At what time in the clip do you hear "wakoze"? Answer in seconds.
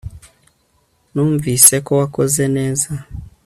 1.99-2.43